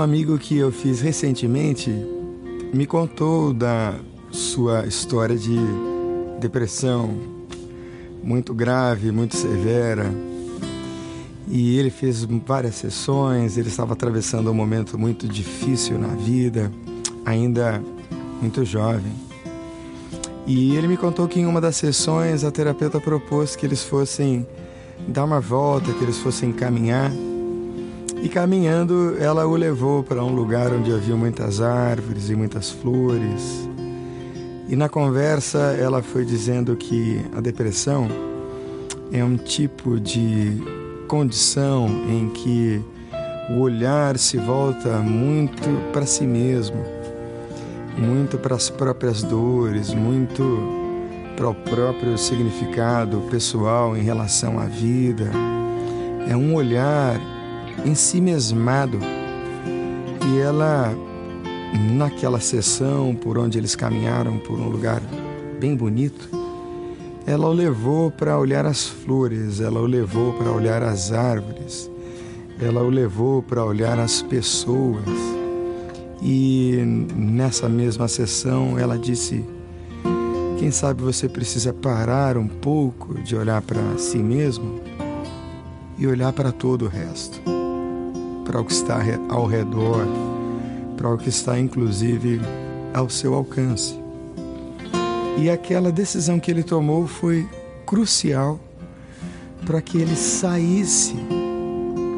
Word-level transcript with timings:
amigo 0.00 0.38
que 0.38 0.56
eu 0.56 0.70
fiz 0.72 1.00
recentemente 1.00 1.90
me 2.72 2.86
contou 2.86 3.52
da 3.52 3.94
sua 4.30 4.86
história 4.86 5.36
de 5.36 5.56
depressão 6.40 7.14
muito 8.22 8.54
grave, 8.54 9.10
muito 9.10 9.36
severa. 9.36 10.10
E 11.48 11.76
ele 11.76 11.90
fez 11.90 12.24
várias 12.46 12.76
sessões, 12.76 13.58
ele 13.58 13.68
estava 13.68 13.92
atravessando 13.92 14.50
um 14.50 14.54
momento 14.54 14.98
muito 14.98 15.28
difícil 15.28 15.98
na 15.98 16.08
vida, 16.08 16.72
ainda 17.26 17.82
muito 18.40 18.64
jovem. 18.64 19.12
E 20.46 20.74
ele 20.74 20.88
me 20.88 20.96
contou 20.96 21.28
que 21.28 21.40
em 21.40 21.46
uma 21.46 21.60
das 21.60 21.76
sessões 21.76 22.42
a 22.42 22.50
terapeuta 22.50 23.00
propôs 23.00 23.54
que 23.54 23.66
eles 23.66 23.82
fossem 23.82 24.46
dar 25.06 25.24
uma 25.24 25.40
volta, 25.40 25.92
que 25.92 26.02
eles 26.02 26.18
fossem 26.18 26.52
caminhar. 26.52 27.12
E 28.22 28.28
caminhando, 28.28 29.16
ela 29.18 29.46
o 29.46 29.56
levou 29.56 30.02
para 30.02 30.24
um 30.24 30.32
lugar 30.32 30.72
onde 30.72 30.92
havia 30.92 31.16
muitas 31.16 31.60
árvores 31.60 32.30
e 32.30 32.34
muitas 32.34 32.70
flores. 32.70 33.68
E 34.68 34.76
na 34.76 34.88
conversa, 34.88 35.58
ela 35.78 36.02
foi 36.02 36.24
dizendo 36.24 36.76
que 36.76 37.20
a 37.36 37.40
depressão 37.40 38.08
é 39.12 39.22
um 39.22 39.36
tipo 39.36 40.00
de 40.00 40.56
condição 41.08 41.86
em 42.08 42.30
que 42.30 42.80
o 43.50 43.58
olhar 43.58 44.16
se 44.16 44.38
volta 44.38 44.98
muito 44.98 45.68
para 45.92 46.06
si 46.06 46.24
mesmo 46.24 47.02
muito 47.96 48.38
para 48.38 48.56
as 48.56 48.70
próprias 48.70 49.22
dores, 49.22 49.92
muito 49.92 50.42
para 51.36 51.48
o 51.48 51.54
próprio 51.54 52.16
significado 52.16 53.20
pessoal 53.30 53.96
em 53.96 54.02
relação 54.02 54.58
à 54.58 54.64
vida. 54.64 55.30
É 56.28 56.36
um 56.36 56.54
olhar 56.54 57.20
em 57.84 57.94
si 57.94 58.20
mesmado. 58.20 58.98
E 60.26 60.38
ela, 60.38 60.94
naquela 61.96 62.40
sessão 62.40 63.14
por 63.14 63.38
onde 63.38 63.58
eles 63.58 63.74
caminharam 63.74 64.38
por 64.38 64.58
um 64.58 64.68
lugar 64.68 65.02
bem 65.60 65.76
bonito, 65.76 66.28
ela 67.26 67.48
o 67.48 67.52
levou 67.52 68.10
para 68.10 68.38
olhar 68.38 68.66
as 68.66 68.86
flores, 68.86 69.60
ela 69.60 69.80
o 69.80 69.86
levou 69.86 70.32
para 70.32 70.50
olhar 70.50 70.82
as 70.82 71.12
árvores, 71.12 71.90
ela 72.60 72.82
o 72.82 72.90
levou 72.90 73.42
para 73.42 73.64
olhar 73.64 73.98
as 73.98 74.22
pessoas 74.22 75.04
e 76.22 76.76
nessa 77.16 77.68
mesma 77.68 78.06
sessão 78.06 78.78
ela 78.78 78.96
disse: 78.96 79.44
Quem 80.58 80.70
sabe 80.70 81.02
você 81.02 81.28
precisa 81.28 81.72
parar 81.72 82.36
um 82.36 82.46
pouco 82.46 83.14
de 83.22 83.34
olhar 83.34 83.60
para 83.60 83.98
si 83.98 84.18
mesmo 84.18 84.80
e 85.98 86.06
olhar 86.06 86.32
para 86.32 86.52
todo 86.52 86.84
o 86.84 86.88
resto, 86.88 87.40
para 88.52 88.60
o 88.60 88.64
que 88.66 88.72
está 88.74 89.00
ao 89.30 89.46
redor, 89.46 90.06
para 90.98 91.08
o 91.08 91.16
que 91.16 91.30
está 91.30 91.58
inclusive 91.58 92.38
ao 92.92 93.08
seu 93.08 93.32
alcance. 93.32 93.98
E 95.38 95.48
aquela 95.48 95.90
decisão 95.90 96.38
que 96.38 96.50
ele 96.50 96.62
tomou 96.62 97.06
foi 97.06 97.48
crucial 97.86 98.60
para 99.64 99.80
que 99.80 99.96
ele 99.96 100.14
saísse 100.14 101.14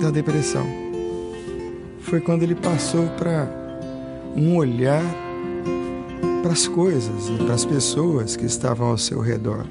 da 0.00 0.10
depressão. 0.10 0.64
Foi 2.02 2.20
quando 2.20 2.44
ele 2.44 2.54
passou 2.54 3.08
para 3.18 3.48
um 4.36 4.56
olhar 4.56 5.02
para 6.42 6.52
as 6.52 6.68
coisas 6.68 7.28
e 7.28 7.44
para 7.44 7.54
as 7.54 7.64
pessoas 7.64 8.36
que 8.36 8.46
estavam 8.46 8.86
ao 8.86 8.98
seu 8.98 9.20
redor. 9.20 9.66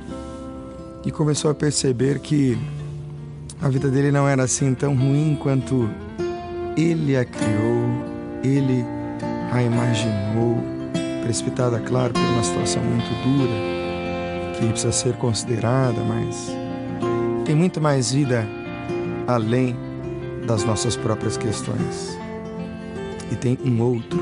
E 1.05 1.11
começou 1.11 1.49
a 1.49 1.55
perceber 1.55 2.19
que 2.19 2.57
a 3.61 3.69
vida 3.69 3.89
dele 3.89 4.11
não 4.11 4.27
era 4.27 4.43
assim 4.43 4.73
tão 4.73 4.93
ruim 4.93 5.37
quanto 5.41 5.89
ele 6.79 7.17
a 7.17 7.25
criou, 7.25 7.83
ele 8.41 8.85
a 9.51 9.61
imaginou, 9.61 10.57
precipitada, 11.23 11.79
claro, 11.79 12.13
por 12.13 12.21
uma 12.21 12.43
situação 12.43 12.81
muito 12.81 13.09
dura, 13.23 14.57
que 14.57 14.67
precisa 14.67 14.91
ser 14.91 15.13
considerada, 15.15 15.99
mas 16.01 16.51
tem 17.45 17.53
muito 17.53 17.81
mais 17.81 18.13
vida 18.13 18.47
além 19.27 19.75
das 20.47 20.63
nossas 20.63 20.95
próprias 20.95 21.35
questões. 21.35 22.17
E 23.31 23.35
tem 23.35 23.57
um 23.63 23.81
outro 23.81 24.19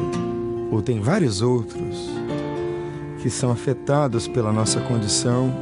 ou 0.71 0.81
tem 0.81 0.99
vários 0.99 1.41
outros 1.41 2.09
que 3.21 3.29
são 3.29 3.51
afetados 3.51 4.27
pela 4.27 4.51
nossa 4.51 4.81
condição, 4.81 5.53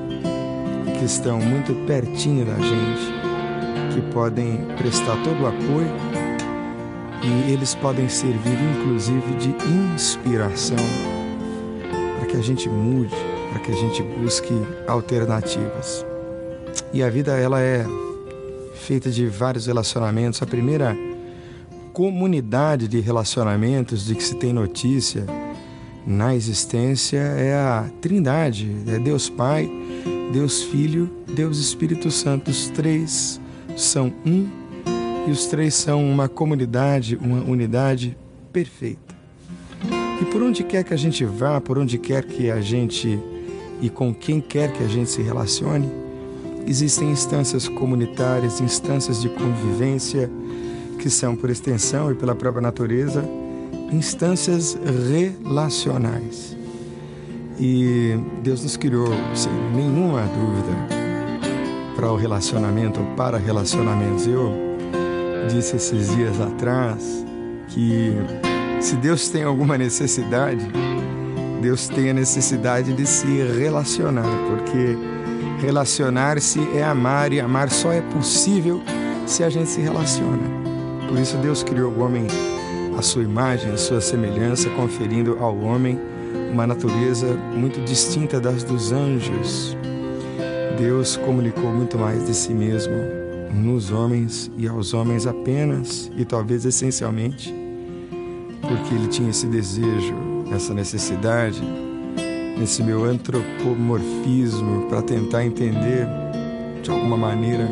que 0.97 1.05
estão 1.05 1.39
muito 1.39 1.73
pertinho 1.85 2.45
da 2.45 2.55
gente, 2.55 3.93
que 3.93 4.13
podem 4.13 4.65
prestar 4.77 5.15
todo 5.23 5.43
o 5.43 5.47
apoio 5.47 6.24
e 7.25 7.51
eles 7.51 7.73
podem 7.73 8.07
servir 8.07 8.57
inclusive 8.77 9.33
de 9.35 9.55
inspiração 9.93 10.77
para 12.19 12.27
que 12.27 12.37
a 12.37 12.41
gente 12.41 12.69
mude, 12.69 13.15
para 13.51 13.59
que 13.59 13.71
a 13.71 13.75
gente 13.75 14.03
busque 14.03 14.53
alternativas. 14.87 16.05
E 16.93 17.01
a 17.01 17.09
vida 17.09 17.35
ela 17.37 17.59
é 17.59 17.85
feita 18.75 19.09
de 19.09 19.25
vários 19.25 19.65
relacionamentos. 19.65 20.41
A 20.41 20.45
primeira 20.45 20.95
comunidade 21.91 22.87
de 22.87 22.99
relacionamentos 22.99 24.05
de 24.05 24.13
que 24.15 24.23
se 24.23 24.35
tem 24.35 24.53
notícia 24.53 25.25
na 26.05 26.35
existência 26.35 27.17
é 27.17 27.55
a 27.55 27.89
Trindade, 28.01 28.71
é 28.87 28.99
Deus 28.99 29.29
Pai, 29.29 29.67
Deus 30.31 30.61
Filho, 30.61 31.09
Deus 31.33 31.57
Espírito 31.57 32.11
Santo. 32.11 32.51
Os 32.51 32.69
três 32.69 33.41
são 33.75 34.13
um 34.25 34.47
e 35.27 35.31
os 35.31 35.47
três 35.47 35.73
são 35.73 36.03
uma 36.03 36.29
comunidade, 36.29 37.15
uma 37.15 37.41
unidade 37.43 38.17
perfeita. 38.53 39.15
E 40.21 40.25
por 40.25 40.41
onde 40.41 40.63
quer 40.63 40.83
que 40.83 40.93
a 40.93 40.97
gente 40.97 41.25
vá, 41.25 41.59
por 41.59 41.77
onde 41.77 41.97
quer 41.97 42.23
que 42.23 42.49
a 42.49 42.61
gente 42.61 43.19
e 43.81 43.89
com 43.89 44.13
quem 44.13 44.39
quer 44.39 44.71
que 44.71 44.83
a 44.83 44.87
gente 44.87 45.09
se 45.09 45.21
relacione, 45.21 45.89
existem 46.65 47.11
instâncias 47.11 47.67
comunitárias, 47.67 48.61
instâncias 48.61 49.21
de 49.21 49.29
convivência, 49.29 50.29
que 50.99 51.09
são, 51.09 51.35
por 51.35 51.49
extensão 51.49 52.11
e 52.11 52.15
pela 52.15 52.33
própria 52.33 52.61
natureza, 52.61 53.23
instâncias 53.91 54.77
relacionais. 55.43 56.55
E 57.59 58.17
Deus 58.41 58.63
nos 58.63 58.77
criou, 58.77 59.09
sem 59.33 59.51
nenhuma 59.73 60.21
dúvida, 60.21 61.05
para 61.95 62.11
o 62.11 62.15
relacionamento 62.15 62.99
para 63.15 63.37
relacionamentos. 63.37 64.27
Eu 64.27 64.74
disse 65.47 65.75
esses 65.75 66.15
dias 66.15 66.39
atrás 66.39 67.25
que 67.69 68.13
se 68.79 68.95
Deus 68.95 69.29
tem 69.29 69.43
alguma 69.43 69.77
necessidade, 69.77 70.65
Deus 71.61 71.87
tem 71.87 72.09
a 72.09 72.13
necessidade 72.13 72.93
de 72.93 73.05
se 73.05 73.25
relacionar, 73.57 74.27
porque 74.49 74.97
relacionar-se 75.59 76.59
é 76.75 76.83
amar 76.83 77.33
e 77.33 77.39
amar 77.39 77.69
só 77.69 77.91
é 77.91 78.01
possível 78.01 78.81
se 79.25 79.43
a 79.43 79.49
gente 79.49 79.69
se 79.69 79.81
relaciona. 79.81 80.43
Por 81.07 81.17
isso 81.17 81.37
Deus 81.37 81.63
criou 81.63 81.91
o 81.91 82.01
homem 82.01 82.27
à 82.97 83.01
sua 83.01 83.23
imagem, 83.23 83.71
à 83.71 83.77
sua 83.77 84.01
semelhança, 84.01 84.69
conferindo 84.71 85.37
ao 85.39 85.57
homem 85.57 85.99
uma 86.51 86.67
natureza 86.67 87.27
muito 87.53 87.81
distinta 87.81 88.39
das 88.39 88.63
dos 88.63 88.91
anjos. 88.91 89.75
Deus 90.77 91.17
comunicou 91.17 91.71
muito 91.71 91.97
mais 91.97 92.25
de 92.25 92.33
si 92.33 92.53
mesmo 92.53 93.24
nos 93.53 93.91
homens 93.91 94.51
e 94.57 94.67
aos 94.67 94.93
homens 94.93 95.25
apenas 95.25 96.11
e 96.17 96.25
talvez 96.25 96.65
essencialmente 96.65 97.65
porque 98.67 98.95
ele 98.95 99.07
tinha 99.07 99.29
esse 99.29 99.47
desejo, 99.47 100.15
essa 100.53 100.73
necessidade, 100.73 101.61
esse 102.61 102.81
meu 102.81 103.03
antropomorfismo 103.03 104.87
para 104.87 105.01
tentar 105.01 105.45
entender 105.45 106.07
de 106.81 106.89
alguma 106.89 107.17
maneira 107.17 107.67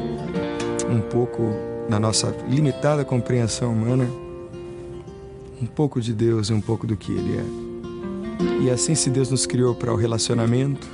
um 0.90 1.02
pouco 1.02 1.42
na 1.90 2.00
nossa 2.00 2.36
limitada 2.48 3.04
compreensão 3.04 3.74
humana, 3.74 4.08
um 5.62 5.66
pouco 5.66 6.00
de 6.02 6.14
Deus 6.14 6.50
e 6.50 6.54
um 6.54 6.62
pouco 6.62 6.86
do 6.86 6.96
que 6.96 7.12
Ele 7.12 7.38
é. 7.38 8.64
E 8.64 8.70
assim, 8.70 8.96
se 8.96 9.10
Deus 9.10 9.30
nos 9.30 9.46
criou 9.46 9.74
para 9.74 9.92
o 9.92 9.96
relacionamento, 9.96 10.88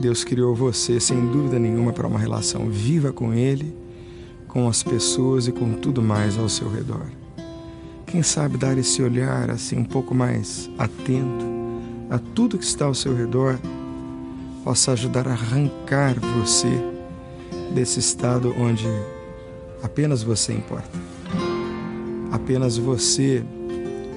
Deus 0.00 0.24
criou 0.24 0.54
você, 0.54 1.00
sem 1.00 1.26
dúvida 1.26 1.58
nenhuma, 1.58 1.92
para 1.92 2.06
uma 2.06 2.18
relação 2.18 2.68
viva 2.68 3.12
com 3.12 3.32
Ele, 3.32 3.74
com 4.46 4.68
as 4.68 4.82
pessoas 4.82 5.46
e 5.46 5.52
com 5.52 5.74
tudo 5.74 6.02
mais 6.02 6.38
ao 6.38 6.48
seu 6.48 6.70
redor. 6.70 7.06
Quem 8.06 8.22
sabe 8.22 8.56
dar 8.56 8.78
esse 8.78 9.02
olhar 9.02 9.50
assim 9.50 9.76
um 9.76 9.84
pouco 9.84 10.14
mais 10.14 10.70
atento 10.78 11.46
a 12.08 12.18
tudo 12.18 12.56
que 12.56 12.64
está 12.64 12.86
ao 12.86 12.94
seu 12.94 13.14
redor 13.14 13.58
possa 14.64 14.92
ajudar 14.92 15.28
a 15.28 15.32
arrancar 15.32 16.16
você 16.20 16.70
desse 17.74 18.00
estado 18.00 18.54
onde 18.58 18.86
Apenas 19.82 20.22
você 20.22 20.52
importa. 20.52 20.90
Apenas 22.32 22.76
você 22.76 23.44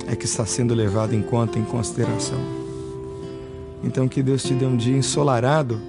é 0.08 0.16
que 0.16 0.26
está 0.26 0.46
sendo 0.46 0.74
levado 0.74 1.14
em 1.14 1.22
conta, 1.22 1.60
em 1.60 1.64
consideração. 1.64 2.61
Então 3.84 4.08
que 4.08 4.22
Deus 4.22 4.44
te 4.44 4.54
dê 4.54 4.66
um 4.66 4.78
dia 4.78 4.96
ensolarado, 4.96 5.80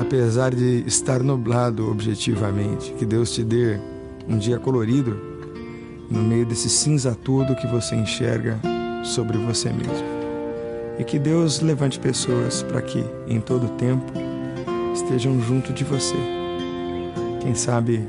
apesar 0.00 0.54
de 0.54 0.84
estar 0.86 1.22
nublado 1.22 1.90
objetivamente. 1.90 2.92
Que 2.94 3.04
Deus 3.04 3.32
te 3.32 3.44
dê 3.44 3.78
um 4.28 4.38
dia 4.38 4.58
colorido, 4.58 5.16
no 6.10 6.22
meio 6.22 6.46
desse 6.46 6.68
cinza 6.68 7.14
todo 7.14 7.56
que 7.56 7.66
você 7.66 7.94
enxerga 7.94 8.58
sobre 9.04 9.38
você 9.38 9.70
mesmo. 9.70 10.12
E 10.98 11.04
que 11.04 11.18
Deus 11.18 11.60
levante 11.60 11.98
pessoas 11.98 12.62
para 12.62 12.82
que, 12.82 13.04
em 13.26 13.40
todo 13.40 13.68
tempo, 13.76 14.12
estejam 14.94 15.40
junto 15.40 15.72
de 15.72 15.84
você. 15.84 16.16
Quem 17.40 17.54
sabe 17.54 18.06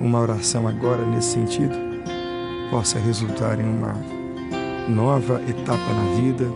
uma 0.00 0.20
oração 0.20 0.66
agora 0.66 1.04
nesse 1.06 1.30
sentido 1.30 1.74
possa 2.70 2.98
resultar 2.98 3.60
em 3.60 3.64
uma 3.64 3.94
nova 4.88 5.40
etapa 5.48 5.92
na 5.92 6.20
vida 6.20 6.46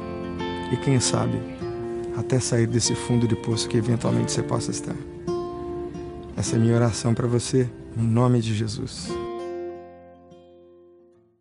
e, 0.70 0.76
quem 0.76 1.00
sabe, 1.00 1.38
até 2.16 2.38
sair 2.38 2.66
desse 2.66 2.94
fundo 2.94 3.26
de 3.26 3.36
poço 3.36 3.68
que 3.68 3.76
eventualmente 3.76 4.32
você 4.32 4.42
possa 4.42 4.70
estar. 4.70 4.96
Essa 6.36 6.56
é 6.56 6.58
minha 6.58 6.74
oração 6.74 7.14
para 7.14 7.26
você, 7.26 7.68
em 7.96 8.02
nome 8.02 8.40
de 8.40 8.54
Jesus. 8.54 9.10